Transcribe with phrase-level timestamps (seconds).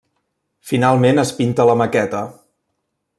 [0.69, 2.23] Finalment es pinta la maqueta.